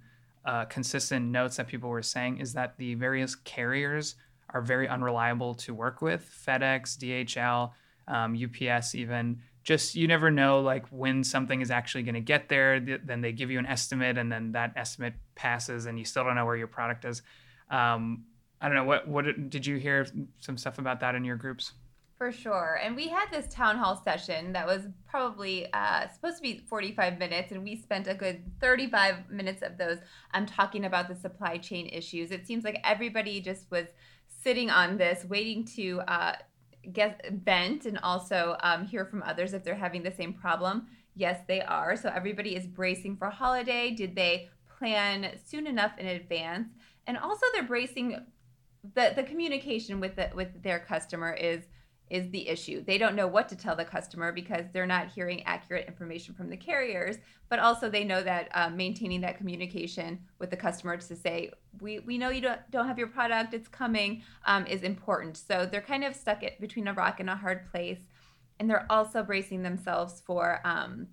uh, 0.46 0.64
consistent 0.64 1.26
notes 1.26 1.56
that 1.56 1.68
people 1.68 1.90
were 1.90 2.02
saying 2.02 2.38
is 2.38 2.54
that 2.54 2.76
the 2.78 2.94
various 2.94 3.34
carriers 3.34 4.16
are 4.50 4.62
very 4.62 4.88
unreliable 4.88 5.54
to 5.54 5.74
work 5.74 6.00
with 6.00 6.24
FedEx, 6.46 6.96
DHL, 6.96 7.72
UPS, 8.08 8.94
even 8.94 9.40
just 9.64 9.94
you 9.94 10.06
never 10.06 10.30
know 10.30 10.60
like 10.60 10.86
when 10.88 11.24
something 11.24 11.60
is 11.60 11.70
actually 11.70 12.02
going 12.02 12.14
to 12.14 12.20
get 12.20 12.48
there 12.48 12.78
then 12.78 13.20
they 13.22 13.32
give 13.32 13.50
you 13.50 13.58
an 13.58 13.66
estimate 13.66 14.18
and 14.18 14.30
then 14.30 14.52
that 14.52 14.72
estimate 14.76 15.14
passes 15.34 15.86
and 15.86 15.98
you 15.98 16.04
still 16.04 16.22
don't 16.22 16.36
know 16.36 16.44
where 16.44 16.56
your 16.56 16.68
product 16.68 17.04
is. 17.04 17.22
Um, 17.70 18.24
i 18.60 18.68
don't 18.68 18.76
know 18.76 18.84
what 18.84 19.08
what 19.08 19.50
did 19.50 19.66
you 19.66 19.76
hear 19.76 20.06
some 20.38 20.56
stuff 20.56 20.78
about 20.78 21.00
that 21.00 21.14
in 21.14 21.24
your 21.24 21.36
groups? 21.36 21.72
For 22.18 22.30
sure 22.30 22.78
and 22.82 22.94
we 22.94 23.08
had 23.08 23.26
this 23.32 23.52
town 23.52 23.76
hall 23.76 24.00
session 24.04 24.52
that 24.52 24.66
was 24.66 24.82
probably 25.08 25.72
uh, 25.72 26.08
supposed 26.08 26.36
to 26.36 26.42
be 26.42 26.58
45 26.68 27.18
minutes 27.18 27.50
and 27.50 27.64
we 27.64 27.74
spent 27.74 28.06
a 28.06 28.14
good 28.14 28.42
35 28.60 29.30
minutes 29.30 29.62
of 29.62 29.78
those 29.78 29.98
um, 30.34 30.46
talking 30.46 30.84
about 30.84 31.08
the 31.08 31.16
supply 31.16 31.58
chain 31.58 31.88
issues. 31.88 32.30
It 32.30 32.46
seems 32.46 32.64
like 32.64 32.80
everybody 32.84 33.40
just 33.40 33.70
was 33.70 33.86
sitting 34.28 34.70
on 34.70 34.98
this 34.98 35.24
waiting 35.24 35.64
to 35.64 36.00
uh, 36.06 36.36
get 36.92 37.30
vent 37.44 37.86
and 37.86 37.98
also 38.02 38.56
um, 38.62 38.86
hear 38.86 39.04
from 39.04 39.22
others 39.22 39.52
if 39.52 39.64
they're 39.64 39.74
having 39.74 40.02
the 40.02 40.12
same 40.12 40.32
problem. 40.32 40.86
Yes, 41.14 41.40
they 41.46 41.62
are. 41.62 41.96
So 41.96 42.10
everybody 42.14 42.56
is 42.56 42.66
bracing 42.66 43.16
for 43.16 43.30
holiday. 43.30 43.90
Did 43.90 44.16
they 44.16 44.48
plan 44.78 45.38
soon 45.46 45.66
enough 45.66 45.92
in 45.98 46.06
advance? 46.06 46.68
And 47.06 47.16
also 47.16 47.46
they're 47.52 47.62
bracing 47.62 48.18
the 48.94 49.12
the 49.16 49.22
communication 49.22 50.00
with 50.00 50.16
the 50.16 50.30
with 50.34 50.62
their 50.62 50.78
customer 50.78 51.32
is 51.32 51.64
is 52.14 52.30
the 52.30 52.48
issue. 52.48 52.84
They 52.84 52.96
don't 52.96 53.16
know 53.16 53.26
what 53.26 53.48
to 53.48 53.56
tell 53.56 53.74
the 53.74 53.84
customer 53.84 54.30
because 54.30 54.66
they're 54.72 54.86
not 54.86 55.08
hearing 55.08 55.42
accurate 55.42 55.88
information 55.88 56.32
from 56.32 56.48
the 56.48 56.56
carriers. 56.56 57.16
But 57.48 57.58
also, 57.58 57.90
they 57.90 58.04
know 58.04 58.22
that 58.22 58.48
um, 58.54 58.76
maintaining 58.76 59.20
that 59.22 59.36
communication 59.36 60.20
with 60.38 60.50
the 60.50 60.56
customer 60.56 60.96
to 60.96 61.16
say, 61.16 61.50
"We 61.80 61.98
we 61.98 62.16
know 62.16 62.30
you 62.30 62.40
don't 62.40 62.60
don't 62.70 62.86
have 62.86 63.00
your 63.00 63.08
product; 63.08 63.52
it's 63.52 63.66
coming," 63.66 64.22
um, 64.46 64.64
is 64.68 64.84
important. 64.84 65.36
So 65.36 65.66
they're 65.66 65.80
kind 65.80 66.04
of 66.04 66.14
stuck 66.14 66.44
it 66.44 66.60
between 66.60 66.86
a 66.86 66.92
rock 66.92 67.18
and 67.18 67.28
a 67.28 67.34
hard 67.34 67.68
place, 67.72 68.02
and 68.60 68.70
they're 68.70 68.86
also 68.88 69.24
bracing 69.24 69.64
themselves 69.64 70.22
for, 70.24 70.60
um, 70.64 71.08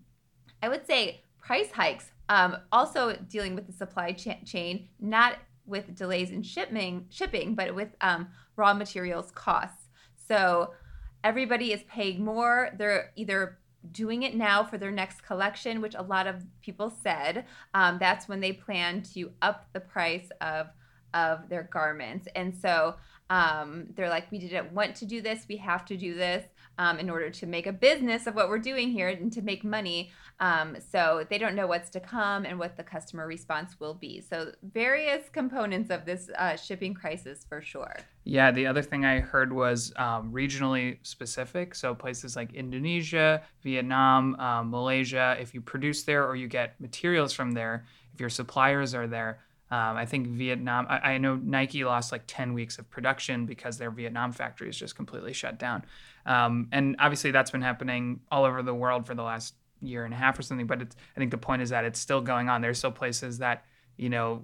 I 0.61 0.69
would 0.69 0.85
say, 0.85 1.23
price 1.39 1.71
hikes. 1.71 2.11
Um, 2.29 2.57
also 2.71 3.17
dealing 3.27 3.55
with 3.55 3.65
the 3.65 3.73
supply 3.73 4.11
cha- 4.11 4.43
chain, 4.45 4.87
not 4.99 5.37
with 5.65 5.95
delays 5.95 6.29
in 6.29 6.43
shipping, 6.43 7.07
shipping, 7.09 7.55
but 7.55 7.73
with 7.73 7.89
um, 8.01 8.27
raw 8.55 8.75
materials 8.75 9.31
costs. 9.31 9.87
So 10.27 10.73
everybody 11.23 11.73
is 11.73 11.83
paying 11.83 12.23
more. 12.23 12.69
They're 12.77 13.11
either 13.15 13.57
doing 13.91 14.23
it 14.23 14.35
now 14.35 14.63
for 14.63 14.77
their 14.77 14.91
next 14.91 15.23
collection, 15.23 15.81
which 15.81 15.95
a 15.95 16.01
lot 16.01 16.27
of 16.27 16.43
people 16.61 16.89
said 16.89 17.45
um, 17.73 17.97
that's 17.99 18.27
when 18.27 18.39
they 18.39 18.53
plan 18.53 19.01
to 19.13 19.31
up 19.41 19.67
the 19.73 19.79
price 19.79 20.29
of 20.39 20.67
of 21.13 21.49
their 21.49 21.63
garments. 21.63 22.27
And 22.35 22.55
so 22.55 22.95
um, 23.31 23.85
they're 23.95 24.09
like, 24.09 24.29
we 24.29 24.39
didn't 24.39 24.73
want 24.73 24.93
to 24.97 25.05
do 25.05 25.21
this. 25.21 25.45
We 25.47 25.55
have 25.55 25.85
to 25.85 25.95
do 25.95 26.13
this 26.13 26.45
um, 26.77 26.99
in 26.99 27.09
order 27.09 27.29
to 27.29 27.45
make 27.45 27.65
a 27.65 27.71
business 27.71 28.27
of 28.27 28.35
what 28.35 28.49
we're 28.49 28.59
doing 28.59 28.91
here 28.91 29.07
and 29.07 29.31
to 29.31 29.41
make 29.41 29.63
money. 29.63 30.11
Um, 30.41 30.75
so 30.91 31.25
they 31.29 31.37
don't 31.37 31.55
know 31.55 31.65
what's 31.65 31.89
to 31.91 32.01
come 32.01 32.43
and 32.43 32.59
what 32.59 32.75
the 32.75 32.83
customer 32.83 33.25
response 33.25 33.79
will 33.79 33.93
be. 33.93 34.19
So 34.19 34.51
various 34.73 35.29
components 35.29 35.89
of 35.91 36.03
this 36.03 36.29
uh, 36.37 36.57
shipping 36.57 36.93
crisis 36.93 37.45
for 37.47 37.61
sure. 37.61 37.95
Yeah, 38.25 38.51
the 38.51 38.67
other 38.67 38.81
thing 38.81 39.05
I 39.05 39.21
heard 39.21 39.53
was 39.53 39.93
um, 39.95 40.33
regionally 40.33 40.97
specific. 41.03 41.73
So 41.73 41.95
places 41.95 42.35
like 42.35 42.53
Indonesia, 42.53 43.43
Vietnam, 43.63 44.35
um, 44.41 44.71
Malaysia, 44.71 45.37
if 45.39 45.53
you 45.53 45.61
produce 45.61 46.03
there 46.03 46.27
or 46.27 46.35
you 46.35 46.49
get 46.49 46.81
materials 46.81 47.31
from 47.31 47.53
there, 47.53 47.85
if 48.13 48.19
your 48.19 48.29
suppliers 48.29 48.93
are 48.93 49.07
there, 49.07 49.39
um, 49.71 49.95
I 49.95 50.05
think 50.05 50.27
Vietnam, 50.27 50.85
I, 50.89 51.13
I, 51.13 51.17
know 51.17 51.37
Nike 51.37 51.85
lost 51.85 52.11
like 52.11 52.23
10 52.27 52.53
weeks 52.53 52.77
of 52.77 52.89
production 52.89 53.45
because 53.45 53.77
their 53.77 53.89
Vietnam 53.89 54.33
factory 54.33 54.67
is 54.67 54.77
just 54.77 54.97
completely 54.97 55.31
shut 55.31 55.57
down. 55.57 55.85
Um, 56.25 56.67
and 56.73 56.97
obviously 56.99 57.31
that's 57.31 57.51
been 57.51 57.61
happening 57.61 58.19
all 58.29 58.43
over 58.43 58.61
the 58.61 58.75
world 58.75 59.07
for 59.07 59.15
the 59.15 59.23
last 59.23 59.55
year 59.79 60.03
and 60.03 60.13
a 60.13 60.17
half 60.17 60.37
or 60.37 60.41
something. 60.41 60.67
But 60.67 60.81
I 60.81 61.19
think 61.19 61.31
the 61.31 61.37
point 61.37 61.61
is 61.61 61.69
that 61.69 61.85
it's 61.85 61.99
still 61.99 62.19
going 62.19 62.49
on. 62.49 62.59
There's 62.59 62.79
still 62.79 62.91
places 62.91 63.37
that, 63.37 63.63
you 63.95 64.09
know, 64.09 64.43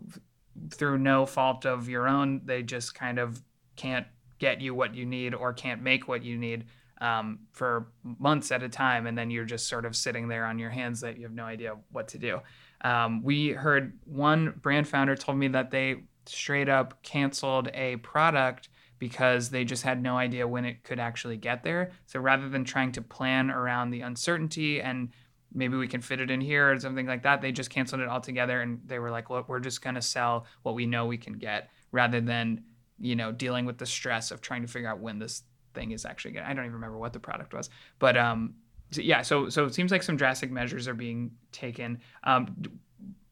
through 0.72 1.00
no 1.00 1.25
fault 1.25 1.65
of 1.65 1.89
your 1.89 2.07
own, 2.07 2.41
they 2.46 2.63
just 2.63 2.96
kind 2.96 3.19
of 3.19 3.43
can't 3.75 4.07
get 4.39 4.62
you 4.62 4.74
what 4.74 4.96
you 4.96 5.05
need 5.05 5.36
or 5.36 5.51
can't 5.51 5.81
make 5.81 6.07
what 6.07 6.24
you 6.24 6.38
need 6.38 6.67
um, 7.01 7.39
for 7.51 7.88
months 8.03 8.51
at 8.51 8.63
a 8.63 8.69
time. 8.69 9.07
And 9.07 9.17
then 9.17 9.29
you're 9.29 9.46
just 9.46 9.67
sort 9.67 9.86
of 9.86 9.93
sitting 9.93 10.29
there 10.29 10.46
on 10.46 10.57
your 10.57 10.69
hands 10.69 11.01
that 11.01 11.17
you 11.17 11.24
have 11.24 11.34
no 11.34 11.43
idea 11.43 11.75
what 11.91 12.07
to 12.10 12.17
do. 12.17 12.39
Um, 12.81 13.24
we 13.24 13.50
heard 13.50 13.98
one 14.05 14.53
brand 14.62 14.88
founder 14.88 15.15
told 15.15 15.38
me 15.38 15.48
that 15.50 15.72
they 15.72 16.03
straight 16.25 16.69
up 16.69 17.01
canceled 17.03 17.69
a 17.74 17.96
product 17.98 18.69
because 19.00 19.50
they 19.50 19.63
just 19.63 19.84
had 19.84 20.01
no 20.01 20.17
idea 20.17 20.48
when 20.48 20.65
it 20.65 20.84
could 20.84 21.00
actually 21.00 21.38
get 21.38 21.63
there. 21.63 21.91
So 22.05 22.19
rather 22.19 22.50
than 22.50 22.63
trying 22.63 22.91
to 22.93 23.01
plan 23.01 23.51
around 23.51 23.91
the 23.91 24.01
uncertainty 24.01 24.81
and 24.81 25.10
maybe 25.53 25.77
we 25.77 25.88
can 25.88 26.01
fit 26.01 26.19
it 26.19 26.31
in 26.31 26.41
here 26.41 26.72
or 26.72 26.79
something 26.79 27.05
like 27.05 27.24
that, 27.24 27.41
they 27.41 27.51
just 27.51 27.69
canceled 27.69 28.01
it 28.01 28.10
altogether 28.10 28.62
and 28.62 28.79
they 28.86 29.00
were 29.00 29.12
like, 29.12 29.29
look, 29.29 29.48
we're 29.48 29.60
just 29.60 29.81
going 29.81 29.96
to 29.96 30.01
sell 30.01 30.46
what 30.63 30.75
we 30.75 30.86
know 30.86 31.05
we 31.05 31.17
can 31.17 31.34
get 31.34 31.69
rather 31.91 32.19
than, 32.19 32.63
you 33.00 33.15
know, 33.15 33.31
dealing 33.31 33.65
with 33.65 33.77
the 33.77 33.86
stress 33.86 34.31
of 34.31 34.41
trying 34.41 34.63
to 34.63 34.67
figure 34.67 34.89
out 34.89 35.00
when 35.00 35.19
this 35.19 35.43
thing 35.74 35.91
is 35.91 36.05
actually 36.05 36.31
going 36.31 36.43
to, 36.43 36.50
I 36.50 36.53
don't 36.53 36.65
even 36.65 36.75
remember 36.75 36.98
what 36.98 37.13
the 37.13 37.19
product 37.19 37.53
was, 37.53 37.69
but 38.00 38.17
um, 38.17 38.55
so, 38.91 39.01
yeah, 39.01 39.22
so 39.22 39.50
so 39.50 39.65
it 39.65 39.74
seems 39.74 39.91
like 39.91 40.03
some 40.03 40.15
drastic 40.15 40.51
measures 40.51 40.88
are 40.88 40.94
being 40.94 41.32
taken. 41.51 42.00
Um, 42.24 42.56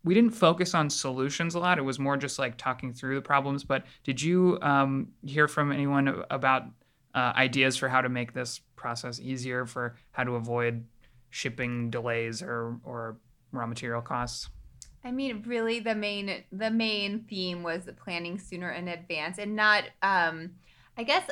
we 0.04 0.14
didn't 0.14 0.32
focus 0.32 0.76
on 0.76 0.90
solutions 0.90 1.56
a 1.56 1.60
lot. 1.60 1.80
It 1.80 1.82
was 1.82 1.98
more 1.98 2.16
just 2.16 2.38
like 2.38 2.58
talking 2.58 2.94
through 2.94 3.16
the 3.16 3.22
problems. 3.22 3.64
But 3.64 3.86
did 4.04 4.22
you 4.22 4.60
um, 4.62 5.10
hear 5.26 5.48
from 5.48 5.72
anyone 5.72 6.24
about 6.30 6.64
uh, 7.16 7.34
ideas 7.36 7.76
for 7.76 7.90
how 7.90 8.02
to 8.02 8.10
make 8.10 8.34
this 8.34 8.60
process 8.76 9.20
easier, 9.20 9.66
for 9.66 9.96
how 10.12 10.24
to 10.24 10.36
avoid 10.36 10.86
shipping 11.32 11.90
delays 11.90 12.42
or 12.42 12.80
or 12.84 13.18
raw 13.52 13.66
material 13.66 14.02
costs? 14.02 14.50
I 15.04 15.12
mean, 15.12 15.44
really, 15.46 15.80
the 15.80 15.96
main 15.96 16.44
the 16.52 16.70
main 16.70 17.26
theme 17.30 17.64
was 17.64 17.90
planning 18.04 18.40
sooner 18.40 18.72
in 18.72 18.88
advance, 18.88 19.38
and 19.38 19.56
not. 19.56 19.86
Um, 20.02 20.52
I 20.98 21.04
guess 21.04 21.30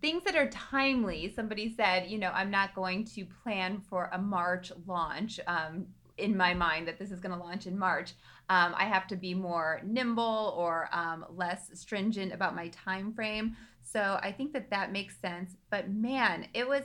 things 0.00 0.24
that 0.24 0.36
are 0.36 0.48
timely. 0.48 1.32
Somebody 1.34 1.74
said, 1.76 2.08
you 2.10 2.18
know, 2.18 2.30
I'm 2.34 2.50
not 2.50 2.74
going 2.74 3.04
to 3.06 3.24
plan 3.42 3.80
for 3.88 4.10
a 4.12 4.18
March 4.18 4.72
launch. 4.86 5.38
Um, 5.46 5.86
in 6.18 6.36
my 6.36 6.54
mind 6.54 6.86
that 6.86 6.98
this 6.98 7.10
is 7.10 7.20
going 7.20 7.36
to 7.36 7.42
launch 7.42 7.66
in 7.66 7.78
March. 7.78 8.12
Um, 8.48 8.74
I 8.76 8.84
have 8.84 9.06
to 9.08 9.16
be 9.16 9.34
more 9.34 9.80
nimble 9.84 10.54
or 10.56 10.88
um, 10.92 11.24
less 11.34 11.70
stringent 11.74 12.32
about 12.32 12.54
my 12.54 12.68
time 12.68 13.12
frame. 13.12 13.56
So 13.82 14.18
I 14.22 14.32
think 14.32 14.52
that 14.52 14.70
that 14.70 14.92
makes 14.92 15.18
sense. 15.18 15.56
But 15.70 15.90
man, 15.90 16.48
it 16.54 16.68
was 16.68 16.84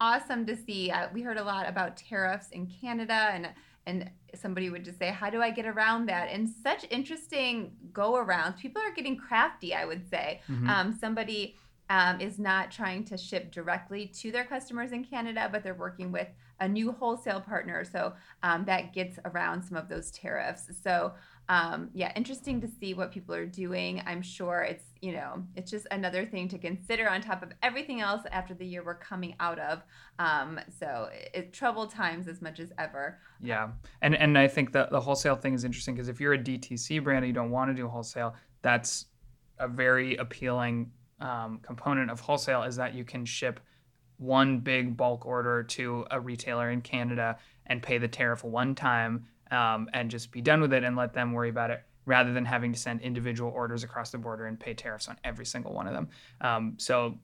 awesome 0.00 0.46
to 0.46 0.56
see. 0.56 0.90
Uh, 0.90 1.08
we 1.12 1.22
heard 1.22 1.38
a 1.38 1.44
lot 1.44 1.68
about 1.68 1.96
tariffs 1.96 2.50
in 2.50 2.66
Canada 2.66 3.30
and 3.32 3.48
and 3.86 4.10
somebody 4.34 4.70
would 4.70 4.82
just 4.82 4.98
say, 4.98 5.10
"How 5.10 5.28
do 5.28 5.42
I 5.42 5.50
get 5.50 5.66
around 5.66 6.06
that?" 6.06 6.30
And 6.30 6.48
such 6.48 6.86
interesting 6.90 7.72
go 7.92 8.12
arounds. 8.12 8.58
People 8.58 8.80
are 8.80 8.94
getting 8.94 9.14
crafty. 9.14 9.74
I 9.74 9.84
would 9.84 10.08
say. 10.08 10.40
Mm-hmm. 10.48 10.70
Um, 10.70 10.98
somebody 10.98 11.56
um, 11.90 12.20
is 12.20 12.38
not 12.38 12.70
trying 12.70 13.04
to 13.04 13.16
ship 13.16 13.52
directly 13.52 14.06
to 14.06 14.32
their 14.32 14.44
customers 14.44 14.92
in 14.92 15.04
Canada, 15.04 15.48
but 15.50 15.62
they're 15.62 15.74
working 15.74 16.10
with 16.10 16.28
a 16.60 16.68
new 16.68 16.92
wholesale 16.92 17.40
partner. 17.40 17.84
So 17.84 18.14
um, 18.42 18.64
that 18.64 18.92
gets 18.92 19.18
around 19.24 19.62
some 19.62 19.76
of 19.76 19.88
those 19.88 20.10
tariffs. 20.10 20.70
So 20.82 21.12
um, 21.48 21.90
yeah, 21.92 22.10
interesting 22.16 22.60
to 22.62 22.68
see 22.68 22.94
what 22.94 23.12
people 23.12 23.34
are 23.34 23.44
doing. 23.44 24.02
I'm 24.06 24.22
sure 24.22 24.62
it's 24.62 24.84
you 25.02 25.12
know 25.12 25.44
it's 25.56 25.70
just 25.70 25.86
another 25.90 26.24
thing 26.24 26.48
to 26.48 26.58
consider 26.58 27.08
on 27.08 27.20
top 27.20 27.42
of 27.42 27.52
everything 27.62 28.00
else 28.00 28.22
after 28.32 28.54
the 28.54 28.64
year 28.64 28.82
we're 28.82 28.94
coming 28.94 29.34
out 29.40 29.58
of. 29.58 29.82
Um, 30.18 30.58
so 30.78 31.10
it, 31.34 31.52
troubled 31.52 31.90
times 31.90 32.28
as 32.28 32.40
much 32.40 32.60
as 32.60 32.72
ever. 32.78 33.18
Yeah, 33.40 33.70
and 34.00 34.14
and 34.14 34.38
I 34.38 34.48
think 34.48 34.72
the 34.72 34.88
the 34.90 35.00
wholesale 35.00 35.36
thing 35.36 35.52
is 35.52 35.64
interesting 35.64 35.94
because 35.94 36.08
if 36.08 36.18
you're 36.18 36.32
a 36.32 36.38
DTC 36.38 37.04
brand 37.04 37.18
and 37.18 37.26
you 37.26 37.34
don't 37.34 37.50
want 37.50 37.70
to 37.70 37.74
do 37.74 37.88
wholesale, 37.88 38.34
that's 38.62 39.06
a 39.58 39.68
very 39.68 40.16
appealing 40.16 40.90
um, 41.24 41.58
component 41.62 42.10
of 42.10 42.20
wholesale 42.20 42.62
is 42.62 42.76
that 42.76 42.94
you 42.94 43.02
can 43.02 43.24
ship 43.24 43.58
one 44.18 44.60
big 44.60 44.96
bulk 44.96 45.26
order 45.26 45.62
to 45.62 46.06
a 46.10 46.20
retailer 46.20 46.70
in 46.70 46.80
Canada 46.80 47.38
and 47.66 47.82
pay 47.82 47.98
the 47.98 48.06
tariff 48.06 48.44
one 48.44 48.74
time 48.74 49.26
um, 49.50 49.88
and 49.92 50.10
just 50.10 50.30
be 50.30 50.40
done 50.40 50.60
with 50.60 50.72
it 50.72 50.84
and 50.84 50.96
let 50.96 51.14
them 51.14 51.32
worry 51.32 51.48
about 51.48 51.70
it 51.70 51.82
rather 52.06 52.32
than 52.32 52.44
having 52.44 52.72
to 52.72 52.78
send 52.78 53.00
individual 53.00 53.50
orders 53.50 53.82
across 53.82 54.10
the 54.10 54.18
border 54.18 54.46
and 54.46 54.60
pay 54.60 54.74
tariffs 54.74 55.08
on 55.08 55.16
every 55.24 55.46
single 55.46 55.72
one 55.72 55.86
of 55.86 55.94
them. 55.94 56.08
Um, 56.42 56.74
so 56.76 57.18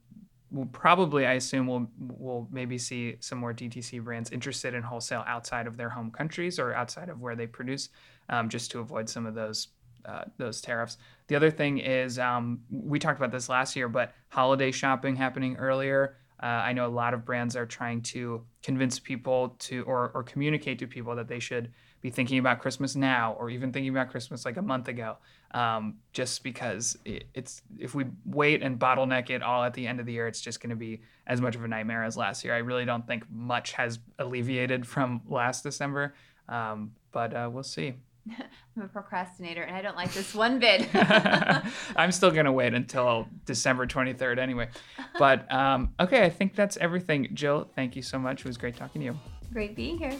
we'll 0.49 0.65
probably, 0.65 1.27
I 1.27 1.33
assume, 1.33 1.67
we'll 1.67 1.87
we'll 1.99 2.47
maybe 2.51 2.79
see 2.79 3.17
some 3.19 3.37
more 3.37 3.53
DTC 3.53 4.03
brands 4.03 4.31
interested 4.31 4.73
in 4.73 4.81
wholesale 4.81 5.23
outside 5.27 5.67
of 5.67 5.77
their 5.77 5.89
home 5.89 6.09
countries 6.09 6.57
or 6.57 6.73
outside 6.73 7.09
of 7.09 7.21
where 7.21 7.35
they 7.35 7.45
produce, 7.45 7.89
um, 8.29 8.49
just 8.49 8.71
to 8.71 8.79
avoid 8.79 9.07
some 9.07 9.27
of 9.27 9.35
those 9.35 9.67
uh, 10.05 10.25
those 10.37 10.61
tariffs. 10.61 10.97
The 11.27 11.35
other 11.35 11.51
thing 11.51 11.79
is 11.79 12.19
um, 12.19 12.61
we 12.69 12.99
talked 12.99 13.19
about 13.19 13.31
this 13.31 13.49
last 13.49 13.75
year, 13.75 13.87
but 13.87 14.13
holiday 14.29 14.71
shopping 14.71 15.15
happening 15.15 15.55
earlier. 15.57 16.17
Uh, 16.41 16.45
I 16.45 16.73
know 16.73 16.87
a 16.87 16.89
lot 16.89 17.13
of 17.13 17.23
brands 17.23 17.55
are 17.55 17.67
trying 17.67 18.01
to 18.01 18.43
convince 18.63 18.99
people 18.99 19.55
to 19.59 19.83
or, 19.83 20.11
or 20.15 20.23
communicate 20.23 20.79
to 20.79 20.87
people 20.87 21.15
that 21.15 21.27
they 21.27 21.39
should 21.39 21.71
be 22.01 22.09
thinking 22.09 22.39
about 22.39 22.59
Christmas 22.59 22.95
now 22.95 23.33
or 23.33 23.51
even 23.51 23.71
thinking 23.71 23.91
about 23.91 24.09
Christmas 24.09 24.43
like 24.43 24.57
a 24.57 24.61
month 24.61 24.87
ago. 24.87 25.17
Um, 25.51 25.97
just 26.13 26.43
because 26.43 26.97
it, 27.05 27.25
it's 27.35 27.61
if 27.77 27.93
we 27.93 28.05
wait 28.25 28.63
and 28.63 28.79
bottleneck 28.79 29.29
it 29.29 29.43
all 29.43 29.63
at 29.63 29.73
the 29.75 29.85
end 29.85 29.99
of 29.99 30.07
the 30.07 30.13
year, 30.13 30.27
it's 30.27 30.41
just 30.41 30.61
going 30.61 30.71
to 30.71 30.75
be 30.75 31.01
as 31.27 31.39
much 31.41 31.55
of 31.55 31.63
a 31.63 31.67
nightmare 31.67 32.03
as 32.03 32.17
last 32.17 32.43
year. 32.43 32.55
I 32.55 32.59
really 32.59 32.85
don't 32.85 33.05
think 33.05 33.29
much 33.29 33.73
has 33.73 33.99
alleviated 34.17 34.87
from 34.87 35.21
last 35.27 35.61
December, 35.61 36.15
um, 36.49 36.93
but 37.11 37.35
uh, 37.35 37.49
we'll 37.51 37.63
see. 37.63 37.93
I'm 38.29 38.83
a 38.83 38.87
procrastinator 38.87 39.63
and 39.63 39.75
I 39.75 39.81
don't 39.81 39.95
like 39.95 40.13
this 40.13 40.33
one 40.33 40.59
bit. 40.59 40.87
I'm 41.95 42.11
still 42.11 42.31
going 42.31 42.45
to 42.45 42.51
wait 42.51 42.73
until 42.73 43.27
December 43.45 43.87
23rd 43.87 44.37
anyway. 44.37 44.69
But 45.17 45.51
um, 45.51 45.93
okay, 45.99 46.23
I 46.23 46.29
think 46.29 46.55
that's 46.55 46.77
everything. 46.77 47.29
Jill, 47.33 47.69
thank 47.75 47.95
you 47.95 48.01
so 48.01 48.19
much. 48.19 48.41
It 48.41 48.45
was 48.45 48.57
great 48.57 48.75
talking 48.75 49.01
to 49.01 49.05
you. 49.05 49.19
Great 49.51 49.75
being 49.75 49.97
here. 49.97 50.13